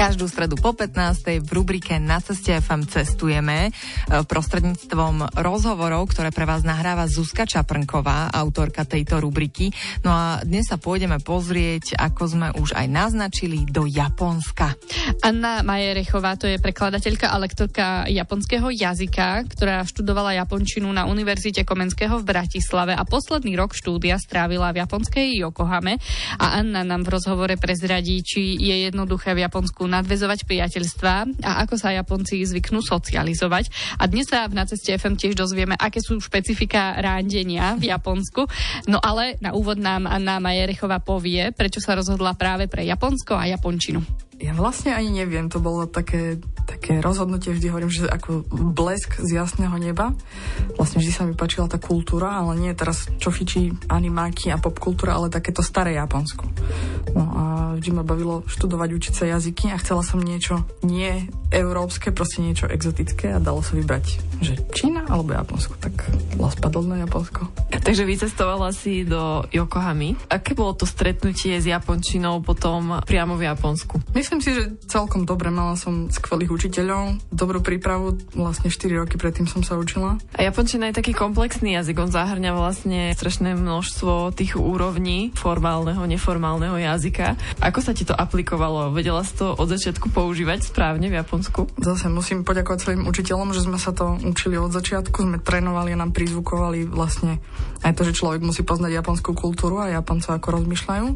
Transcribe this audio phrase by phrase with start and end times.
[0.00, 1.44] Každú stredu po 15.
[1.44, 3.70] v rubrike Na ceste FM cestujeme e,
[4.24, 9.68] prostredníctvom rozhovorov, ktoré pre vás nahráva Zuzka Čaprnková, autorka tejto rubriky.
[10.00, 14.72] No a dnes sa pôjdeme pozrieť, ako sme už aj naznačili, do Japonska.
[15.20, 22.16] Anna Majerechová, to je prekladateľka a lektorka japonského jazyka, ktorá študovala japončinu na Univerzite Komenského
[22.16, 26.00] v Bratislave a posledný rok štúdia strávila v japonskej Yokohame.
[26.40, 31.74] A Anna nám v rozhovore prezradí, či je jednoduché v Japonsku nadvezovať priateľstva a ako
[31.74, 33.98] sa Japonci zvyknú socializovať.
[33.98, 38.46] A dnes sa v Na ceste FM tiež dozvieme, aké sú špecifika rándenia v Japonsku.
[38.86, 43.50] No ale na úvod nám Anna Majerechová povie, prečo sa rozhodla práve pre Japonsko a
[43.50, 44.30] Japončinu.
[44.40, 49.36] Ja vlastne ani neviem, to bolo také, také rozhodnutie, vždy hovorím, že ako blesk z
[49.36, 50.16] jasného neba.
[50.80, 55.20] Vlastne vždy sa mi páčila tá kultúra, ale nie teraz čo fičí animáky a popkultúra,
[55.20, 56.48] ale takéto staré Japonsko.
[57.12, 57.44] No a
[57.80, 62.68] vždy ma bavilo študovať, učiť sa jazyky a chcela som niečo nie európske, proste niečo
[62.70, 64.04] exotické a dalo sa vybrať,
[64.44, 65.74] že Čína alebo Japonsko.
[65.80, 66.12] Tak
[66.50, 67.48] spadol na Japonsko.
[67.70, 70.18] Takže vycestovala si do Yokohamy.
[70.28, 74.12] Aké bolo to stretnutie s Japončinou potom priamo v Japonsku?
[74.12, 75.48] Myslím, si, že celkom dobre.
[75.48, 78.20] Mala som skvelých učiteľov, dobrú prípravu.
[78.36, 80.20] Vlastne 4 roky predtým som sa učila.
[80.36, 81.96] A japončina je taký komplexný jazyk.
[82.02, 87.40] On zahrňa vlastne strašné množstvo tých úrovní formálneho, neformálneho jazyka.
[87.70, 88.90] Ako sa ti to aplikovalo?
[88.90, 91.70] Vedela si to od začiatku používať správne v Japonsku?
[91.78, 95.22] Zase musím poďakovať svojim učiteľom, že sme sa to učili od začiatku.
[95.22, 97.38] Sme trénovali a nám prizvukovali vlastne
[97.86, 101.06] aj to, že človek musí poznať japonskú kultúru a Japoncov ako rozmýšľajú.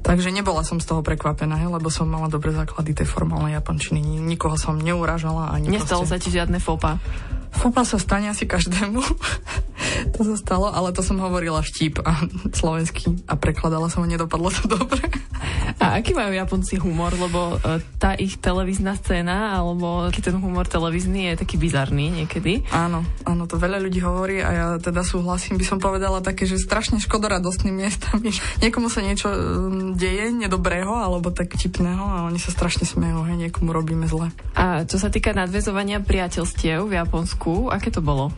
[0.00, 4.00] Takže nebola som z toho prekvapená, he, lebo som mala dobré základy tej formálnej japončiny.
[4.00, 5.52] Nikoho som neuražala.
[5.52, 6.16] Ani Nestalo proste...
[6.16, 6.96] sa ti žiadne fopa?
[7.52, 9.04] Fopa sa stane asi každému.
[10.14, 14.50] To sa stalo, ale to som hovorila vtip a slovenský a prekladala som ho, nedopadlo
[14.50, 15.02] to dobre.
[15.78, 17.14] A aký majú Japonci humor?
[17.14, 22.66] Lebo e, tá ich televízna scéna, alebo ten humor televízny je taký bizarný niekedy.
[22.74, 26.58] Áno, áno, to veľa ľudí hovorí a ja teda súhlasím, by som povedala také, že
[26.58, 28.34] strašne škodoradostným miestami.
[28.64, 33.48] Niekomu sa niečo mm, deje nedobrého alebo tak vtipného a oni sa strašne smejú, hej,
[33.48, 34.34] niekomu robíme zle.
[34.58, 38.34] A čo sa týka nadvezovania priateľstiev v Japonsku, aké to bolo?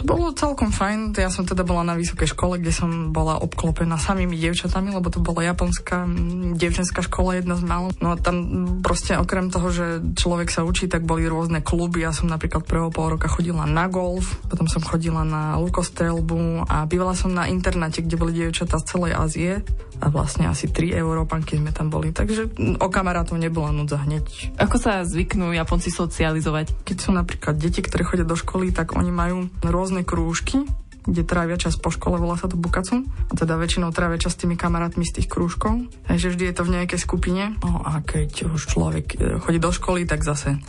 [0.00, 1.12] To bolo celkom fajn.
[1.20, 5.20] Ja som teda bola na vysokej škole, kde som bola obklopená samými dievčatami, lebo to
[5.20, 6.08] bola japonská
[6.56, 7.92] dievčenská škola, jedna z málo.
[8.00, 12.00] No a tam proste okrem toho, že človek sa učí, tak boli rôzne kluby.
[12.00, 16.88] Ja som napríklad prvého pol roka chodila na golf, potom som chodila na lukostrelbu a
[16.88, 19.52] bývala som na internáte, kde boli dievčatá z celej Ázie
[20.00, 22.14] a vlastne asi 3 Európanky sme tam boli.
[22.14, 22.48] Takže
[22.80, 24.56] o kamarátov nebola núdza hneď.
[24.56, 26.72] Ako sa zvyknú Japonci socializovať?
[26.88, 30.58] Keď sú napríklad deti, ktoré chodia do školy, tak oni majú rôzne серьезной кружки.
[31.06, 33.04] Kde trávia čas po škole, volá sa to bukacu.
[33.04, 35.88] A teda väčšinou trávia čas s tými kamarátmi z tých krúžkov.
[36.08, 37.42] Takže vždy je to v nejakej skupine.
[37.64, 40.60] No a keď už človek e, chodí do školy, tak zase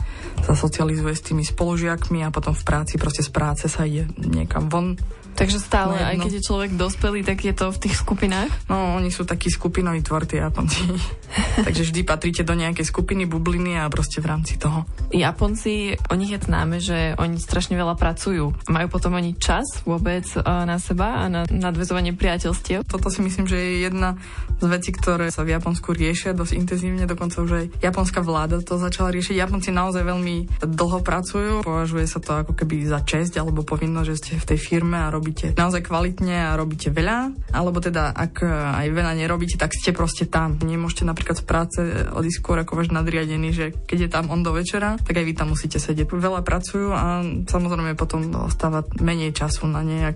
[0.42, 4.72] sa socializuje s tými spolužiakmi a potom v práci, proste z práce sa ide niekam
[4.72, 4.96] von
[5.32, 8.52] Takže stále, no, aj keď je človek dospelý, tak je to v tých skupinách?
[8.68, 10.84] No, oni sú takí skupinoví tvorty Japonci.
[11.68, 14.84] Takže vždy patríte do nejakej skupiny, bubliny a proste v rámci toho.
[15.12, 18.52] Japonci, o nich je známe, že oni strašne veľa pracujú.
[18.68, 22.86] Majú potom oni čas vôbec uh, na seba a na nadvezovanie priateľstiev?
[22.86, 24.18] Toto si myslím, že je jedna
[24.62, 28.78] z vecí, ktoré sa v Japonsku riešia dosť intenzívne, dokonca už aj japonská vláda to
[28.78, 29.40] začala riešiť.
[29.40, 34.20] Japonci naozaj veľmi dlho pracujú, považuje sa to ako keby za česť alebo povinnosť, že
[34.20, 38.46] ste v tej firme a robíte naozaj kvalitne a robíte veľa, alebo teda ak
[38.82, 40.62] aj veľa nerobíte, tak ste proste tam.
[40.62, 41.80] Nemôžete napríklad z práce
[42.12, 45.34] odísť skôr ako váš nadriadený, že keď je tam on do večera, tak aj vy
[45.34, 46.12] tam musíte sedieť.
[46.12, 50.11] Veľa pracujú a samozrejme potom ostáva menej času na nejaké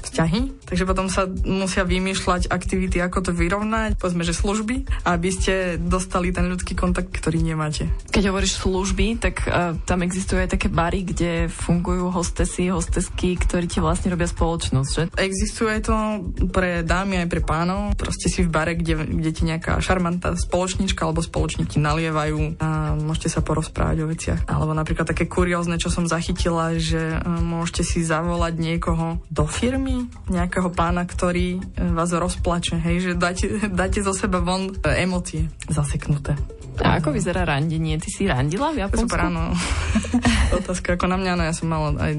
[0.00, 0.40] vzťahy.
[0.70, 6.30] Takže potom sa musia vymýšľať aktivity, ako to vyrovnať, povedzme, že služby, aby ste dostali
[6.30, 7.90] ten ľudský kontakt, ktorý nemáte.
[8.14, 13.66] Keď hovoríš služby, tak uh, tam existujú aj také bary, kde fungujú hostesy, hostesky, ktorí
[13.66, 15.02] ti vlastne robia spoločnosť, že?
[15.18, 15.94] Existuje to
[16.54, 17.98] pre dámy aj pre pánov.
[17.98, 23.28] Proste si v bare, kde, kde ti nejaká šarmantá spoločnička alebo spoločníky nalievajú a môžete
[23.32, 24.40] sa porozprávať o veciach.
[24.46, 30.08] Alebo napríklad také kuriózne, čo som zachytila, že e, môžete si zavolať niekoho do firmy,
[30.28, 31.60] nejakého pána, ktorý e,
[31.94, 33.46] vás rozplače, hej, že dáte,
[33.80, 36.59] dáte zo seba von e, emócie zaseknuté.
[36.84, 38.00] A ako vyzerá randenie?
[38.00, 39.08] Ty si randila v Japonsku?
[39.08, 39.52] Super, áno.
[40.60, 42.12] Otázka ako na mňa, no ja som mala aj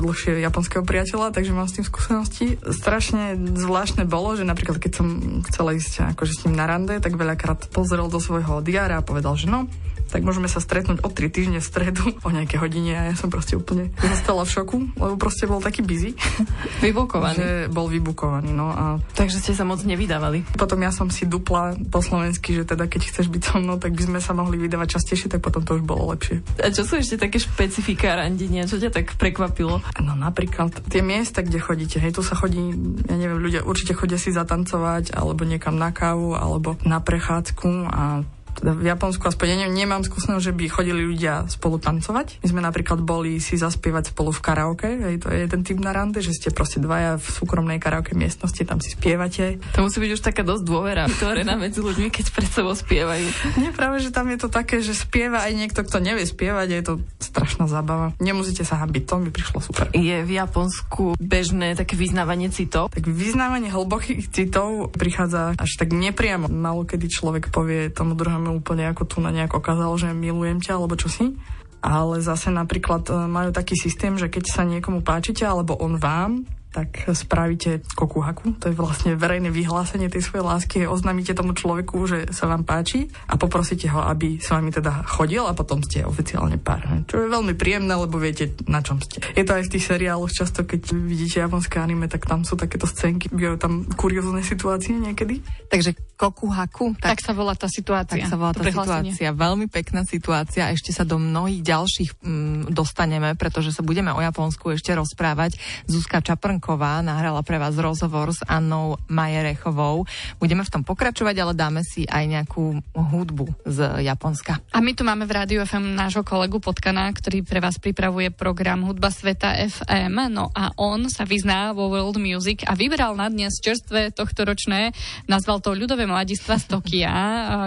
[0.00, 2.46] dlhšie japonského priateľa, takže mám s tým skúsenosti.
[2.64, 5.06] Strašne zvláštne bolo, že napríklad keď som
[5.50, 9.36] chcela ísť akože s ním na rande, tak veľakrát pozrel do svojho diára a povedal,
[9.36, 9.68] že no,
[10.10, 13.30] tak môžeme sa stretnúť o 3 týždne v stredu o nejaké hodine a ja som
[13.30, 16.18] proste úplne zostala v šoku, lebo proste bol taký busy.
[16.84, 17.38] Vybukovaný.
[17.38, 18.98] že bol vybukovaný, no a...
[19.14, 20.42] Takže ste sa moc nevydávali.
[20.58, 23.96] Potom ja som si dupla po slovensky, že teda keď chceš byť so mnou, tak
[23.96, 26.44] by sme sa mohli vydávať častejšie, tak potom to už bolo lepšie.
[26.60, 28.68] A čo sú ešte také špecifika randenia?
[28.68, 29.80] Čo ťa tak prekvapilo?
[30.04, 32.60] No napríklad tie miesta, kde chodíte, hej, tu sa chodí,
[33.08, 38.22] ja neviem, ľudia určite chodia si zatancovať, alebo niekam na kávu, alebo na prechádzku a
[38.60, 42.44] v Japonsku aspoň ja nemám skúsenosť, že by chodili ľudia spolu tancovať.
[42.44, 45.96] My sme napríklad boli si zaspievať spolu v karaoke, hej, to je ten typ na
[45.96, 49.56] rande, že ste proste dvaja v súkromnej karaoke miestnosti, tam si spievate.
[49.72, 53.26] To musí byť už taká dosť dôvera vytvorená medzi ľuďmi, keď pred sebou spievajú.
[53.56, 56.82] Nie, práve, že tam je to také, že spieva aj niekto, kto nevie spievať je
[56.84, 58.12] to strašná zábava.
[58.20, 59.88] Nemusíte sa hambiť, to mi prišlo super.
[59.96, 62.92] Je v Japonsku bežné také vyznávanie citov?
[62.92, 66.50] Tak vyznávanie hlbokých citov prichádza až tak nepriamo.
[66.50, 70.58] Malo kedy človek povie tomu druhému mi úplne ako tu na nejak okázal, že milujem
[70.58, 71.38] ťa, alebo čo si.
[71.80, 76.44] Ale zase napríklad e, majú taký systém, že keď sa niekomu páčite, alebo on vám,
[76.70, 78.62] tak spravíte kokuhaku.
[78.62, 80.76] To je vlastne verejné vyhlásenie tej svojej lásky.
[80.86, 85.42] Oznámite tomu človeku, že sa vám páči a poprosíte ho, aby s vami teda chodil
[85.42, 86.86] a potom ste oficiálne pár.
[87.10, 89.18] Čo je veľmi príjemné, lebo viete, na čom ste.
[89.34, 92.86] Je to aj v tých seriáloch často, keď vidíte japonské anime, tak tam sú takéto
[92.86, 95.42] scénky, bývajú tam kuriózne situácie niekedy.
[95.66, 96.94] Takže kokuhaku.
[97.02, 98.22] Tak, tak sa volá tá situácia.
[98.22, 99.34] Tak sa volá tá situácia.
[99.34, 100.70] Veľmi pekná situácia.
[100.70, 105.58] Ešte sa do mnohých ďalších mm, dostaneme, pretože sa budeme o Japonsku ešte rozprávať.
[105.90, 110.04] Zuzka Čaprn Stanková nahrala pre vás rozhovor s Annou Majerechovou.
[110.36, 114.60] Budeme v tom pokračovať, ale dáme si aj nejakú hudbu z Japonska.
[114.76, 118.84] A my tu máme v Rádiu FM nášho kolegu Potkana, ktorý pre vás pripravuje program
[118.84, 120.28] Hudba sveta FM.
[120.28, 124.92] No a on sa vyzná vo World Music a vybral na dnes čerstvé tohto ročné,
[125.24, 127.14] nazval to ľudové mladistva z Tokia,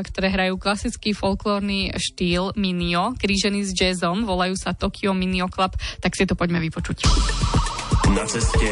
[0.03, 5.73] ktoré hrajú klasický folklórny štýl Minio, krížený s jazzom, volajú sa Tokyo Minio Club,
[6.03, 7.07] tak si to poďme vypočuť.
[8.11, 8.67] Na ceste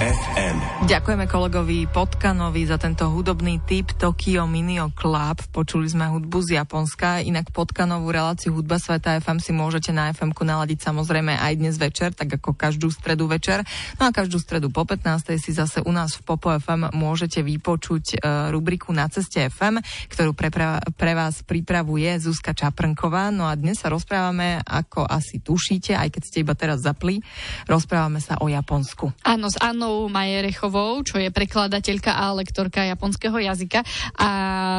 [0.00, 0.88] FM.
[0.88, 5.44] Ďakujeme kolegovi Potkanovi za tento hudobný typ Tokyo Minio Club.
[5.52, 10.32] Počuli sme hudbu z Japonska, inak Potkanovú reláciu Hudba Sveta FM si môžete na FM
[10.32, 13.60] naladiť samozrejme aj dnes večer, tak ako každú stredu večer.
[14.00, 15.36] No a každú stredu po 15.
[15.36, 20.32] si zase u nás v Popo FM môžete vypočuť e, rubriku Na ceste FM, ktorú
[20.32, 20.48] pre,
[20.96, 23.28] pre vás pripravuje Zuzka Čaprnková.
[23.28, 27.20] No a dnes sa rozprávame, ako asi tušíte, aj keď ste iba teraz zapli,
[27.68, 29.12] rozprávame sa o Japonsku.
[29.28, 33.82] Áno, s Annou Annou Majerechovou, čo je prekladateľka a lektorka japonského jazyka.
[34.22, 34.28] A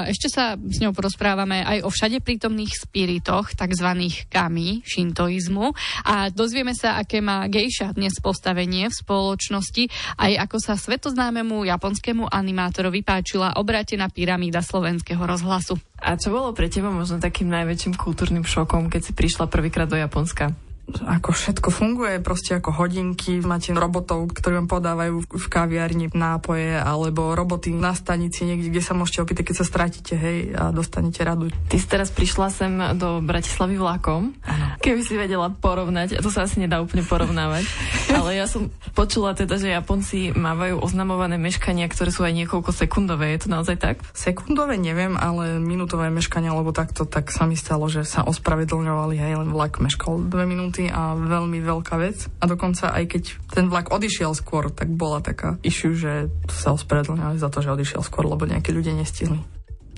[0.07, 3.87] ešte sa s ňou porozprávame aj o všade prítomných spiritoch, tzv.
[4.31, 5.75] kami, šintoizmu.
[6.07, 12.31] A dozvieme sa, aké má gejša dnes postavenie v spoločnosti, aj ako sa svetoznámemu japonskému
[12.31, 15.75] animátorovi páčila obrátená pyramída slovenského rozhlasu.
[15.99, 19.99] A čo bolo pre teba možno takým najväčším kultúrnym šokom, keď si prišla prvýkrát do
[19.99, 20.70] Japonska?
[20.99, 27.31] Ako všetko funguje, proste ako hodinky, máte robotov, ktorí vám podávajú v kaviarni nápoje, alebo
[27.31, 31.47] roboty na stanici niekde, kde sa môžete opýtať, keď sa stratíte, hej, a dostanete radu.
[31.71, 34.35] Ty si teraz prišla sem do Bratislavy vlakom.
[34.43, 34.65] Ano.
[34.81, 37.63] Keby si vedela porovnať, to sa asi nedá úplne porovnávať,
[38.17, 43.33] ale ja som počula teda, že Japonci mávajú oznamované meškania, ktoré sú aj niekoľko sekundové.
[43.37, 43.95] Je to naozaj tak?
[44.11, 49.33] Sekundové neviem, ale minútové meškania, alebo takto, tak sa mi stalo, že sa ospravedlňovali, hej,
[49.37, 52.17] len vlak meškal dve minúty minúty a veľmi veľká vec.
[52.41, 53.23] A dokonca aj keď
[53.53, 58.01] ten vlak odišiel skôr, tak bola taká issue, že sa ospravedlňovali za to, že odišiel
[58.01, 59.37] skôr, lebo nejakí ľudia nestihli.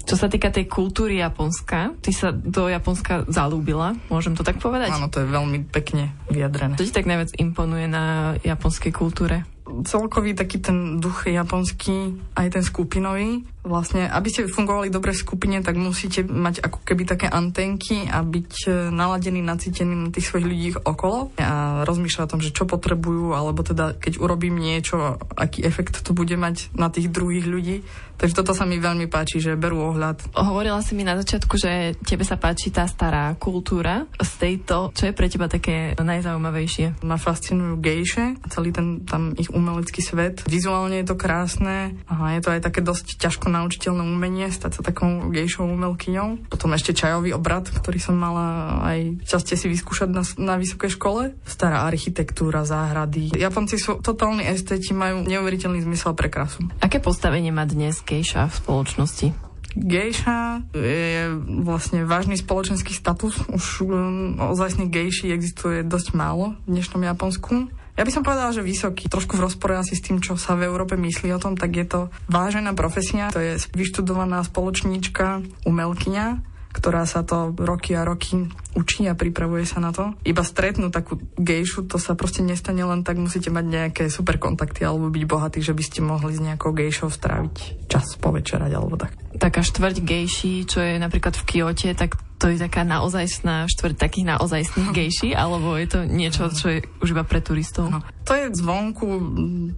[0.04, 4.92] Čo sa týka tej kultúry Japonska, ty sa do Japonska zalúbila, môžem to tak povedať?
[4.92, 6.76] Áno, to je veľmi pekne vyjadrené.
[6.76, 9.48] Čo ti tak najviac imponuje na japonskej kultúre?
[9.64, 13.48] Celkový taký ten duch japonský, aj ten skupinový.
[13.64, 18.20] Vlastne, aby ste fungovali dobre v skupine, tak musíte mať ako keby také antenky a
[18.20, 22.68] byť e, naladení, nacítení na tých svojich ľudí okolo a rozmýšľať o tom, že čo
[22.68, 27.88] potrebujú, alebo teda keď urobím niečo, aký efekt to bude mať na tých druhých ľudí.
[28.20, 30.36] Takže toto sa mi veľmi páči, že berú ohľad.
[30.38, 34.06] Hovorila si mi na začiatku, že tebe sa páči tá stará kultúra.
[34.20, 37.04] Z tejto, čo je pre teba také najzaujímavejšie?
[37.08, 40.42] Ma fascinujú gejše, celý ten tam ich umelecký svet.
[40.50, 44.82] Vizuálne je to krásne a je to aj také dosť ťažko naučiteľné umenie, stať sa
[44.82, 46.50] takou gejšou umelkyňou.
[46.50, 51.38] Potom ešte čajový obrad, ktorý som mala aj časte si vyskúšať na, na vysokej škole.
[51.46, 53.38] Stará architektúra, záhrady.
[53.38, 56.66] Japonci sú totálni esteti, majú neuveriteľný zmysel pre krásu.
[56.82, 59.28] Aké postavenie má dnes gejša v spoločnosti?
[59.74, 61.34] Gejša je
[61.66, 63.42] vlastne vážny spoločenský status.
[63.50, 67.74] Už um, ozajstných gejší existuje dosť málo v dnešnom Japonsku.
[67.94, 70.66] Ja by som povedala, že vysoký, trošku v rozpore asi s tým, čo sa v
[70.66, 76.42] Európe myslí o tom, tak je to vážená profesia, to je vyštudovaná spoločníčka, umelkyňa,
[76.74, 80.18] ktorá sa to roky a roky učí a pripravuje sa na to.
[80.26, 84.82] Iba stretnúť takú gejšu, to sa proste nestane len tak, musíte mať nejaké super kontakty
[84.82, 89.14] alebo byť bohatí, že by ste mohli s nejakou gejšou stráviť čas povečerať alebo tak.
[89.38, 94.36] Taká štvrť gejší, čo je napríklad v Kyote, tak to je taká naozajstná štvrť takých
[94.36, 97.88] naozajstných gejší, alebo je to niečo, čo je už iba pre turistov?
[97.88, 98.04] No.
[98.28, 99.08] To je zvonku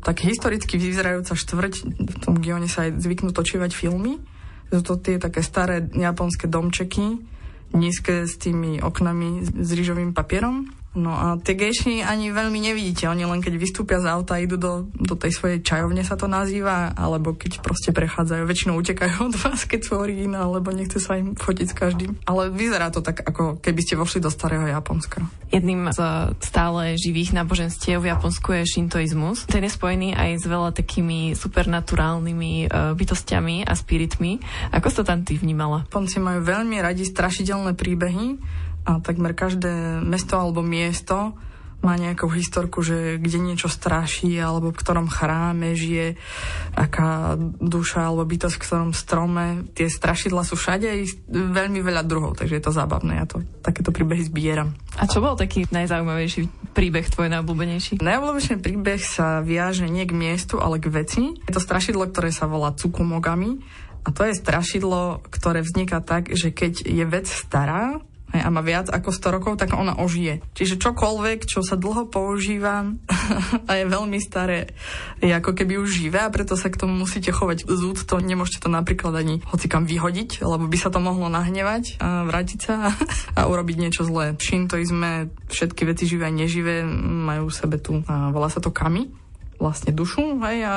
[0.01, 1.73] tak historicky vyzerajúca štvrť.
[1.85, 4.17] V tom Gione sa aj zvyknú točívať filmy
[4.73, 7.21] sú to tie také staré japonské domčeky,
[7.75, 10.71] nízke s tými oknami s rýžovým papierom.
[10.95, 13.11] No a tie gejši ani veľmi nevidíte.
[13.11, 16.95] Oni len keď vystúpia z auta, idú do, do tej svojej čajovne sa to nazýva,
[16.95, 21.35] alebo keď proste prechádzajú, väčšinou utekajú od vás, keď sú originál, lebo nechce sa im
[21.35, 22.11] fotiť s každým.
[22.23, 25.27] Ale vyzerá to tak, ako keby ste vošli do starého Japonska.
[25.51, 25.99] Jedným z
[26.39, 29.45] stále živých náboženstiev v Japonsku je šintoizmus.
[29.51, 34.39] Ten je spojený aj s veľa takými supernaturálnymi uh, bytostiami a spiritmi.
[34.71, 35.83] Ako to tam ty vnímala?
[35.91, 38.39] Japonci majú veľmi radi strašidelné príbehy
[38.85, 41.33] a takmer každé mesto alebo miesto
[41.85, 46.17] má nejakú historku, že kde niečo straší, alebo v ktorom chráme žije
[46.73, 49.45] aká duša alebo bytosť v ktorom strome.
[49.77, 50.89] Tie strašidla sú všade
[51.29, 53.21] veľmi veľa druhov, takže je to zábavné.
[53.21, 54.73] Ja to takéto príbehy zbieram.
[54.97, 58.01] A čo bol taký najzaujímavejší príbeh tvoj najobľúbenejší?
[58.01, 61.37] Najobľúbenejší príbeh sa viaže nie k miestu, ale k veci.
[61.37, 63.61] Je to strašidlo, ktoré sa volá Tsukumogami.
[64.05, 68.01] A to je strašidlo, ktoré vzniká tak, že keď je vec stará,
[68.33, 70.41] a má viac ako 100 rokov, tak ona ožije.
[70.57, 72.89] Čiže čokoľvek, čo sa dlho používa
[73.69, 74.73] a je veľmi staré,
[75.21, 78.01] je ako keby už živé a preto sa k tomu musíte chovať zúd.
[78.09, 82.25] To nemôžete to napríklad ani hoci kam vyhodiť, lebo by sa to mohlo nahnevať a
[82.27, 82.91] vrátiť sa
[83.39, 84.35] a urobiť niečo zlé.
[84.41, 89.11] Shintoizme všetky veci živé a neživé majú v sebe tu, a volá sa to kami,
[89.61, 90.73] vlastne dušu, hej, a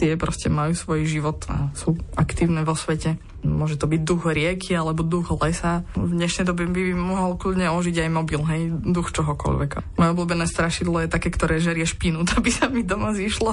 [0.00, 3.20] tie proste majú svoj život a sú aktívne vo svete.
[3.44, 5.84] Môže to byť duch rieky alebo duch lesa.
[5.92, 10.00] V dnešnej dobe by mohol kľudne ožiť aj mobil, hej, duch čohokoľvek.
[10.00, 13.52] Moje obľúbené strašidlo je také, ktoré žerie špínu, to by sa mi doma zišlo.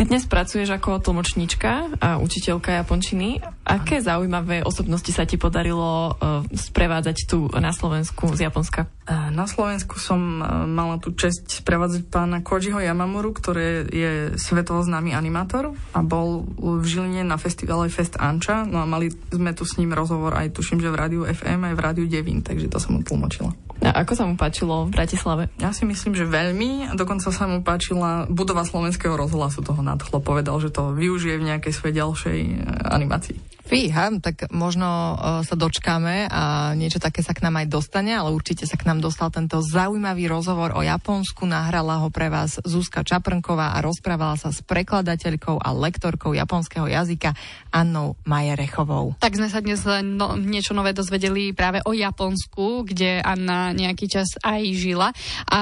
[0.00, 3.36] Ty dnes pracuješ ako tlmočníčka a učiteľka japončiny.
[3.68, 8.88] Aké zaujímavé osobnosti sa ti podarilo uh, sprevádzať tu na Slovensku z Japonska?
[9.10, 15.12] Na Slovensku som e, mala tú čest sprevádzať pána Kojiho Yamamuru, ktorý je svetovo známy
[15.12, 18.62] animátor a bol v Žiline na festivale Fest Anča.
[18.64, 21.74] No a mali sme tu s ním rozhovor aj tuším, že v rádiu FM aj
[21.74, 23.50] v rádiu Devin, takže to som mu tlmočila.
[23.80, 25.48] A ako sa mu páčilo v Bratislave?
[25.56, 26.92] Ja si myslím, že veľmi.
[26.94, 30.20] Dokonca sa mu páčila budova slovenského rozhlasu, toho nadchlo.
[30.20, 32.54] Povedal, že to využije v nejakej svojej ďalšej e,
[32.92, 33.49] animácii.
[33.64, 38.32] Fíha, tak možno uh, sa dočkáme a niečo také sa k nám aj dostane, ale
[38.32, 41.44] určite sa k nám dostal tento zaujímavý rozhovor o Japonsku.
[41.44, 47.36] Nahrala ho pre vás Zuzka Čaprnková a rozprávala sa s prekladateľkou a lektorkou japonského jazyka
[47.70, 49.20] Annou Majerechovou.
[49.20, 54.40] Tak sme sa dnes no, niečo nové dozvedeli práve o Japonsku, kde Anna nejaký čas
[54.40, 55.08] aj žila
[55.46, 55.60] a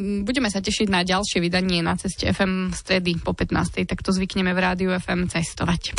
[0.00, 3.84] budeme sa tešiť na ďalšie vydanie na ceste FM stredy po 15.
[3.84, 5.98] Tak to zvykneme v rádiu FM cestovať.